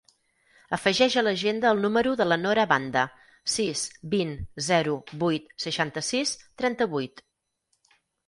[0.75, 3.03] Afegeix a l'agenda el número de la Nora Banda:
[3.57, 3.83] sis,
[4.15, 4.33] vint,
[4.69, 7.23] zero, vuit, seixanta-sis, trenta-vuit.